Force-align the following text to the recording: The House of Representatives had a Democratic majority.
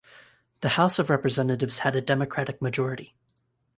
The 0.61 0.69
House 0.69 0.97
of 0.97 1.11
Representatives 1.11 1.77
had 1.85 1.95
a 1.95 2.01
Democratic 2.01 2.59
majority. 2.59 3.13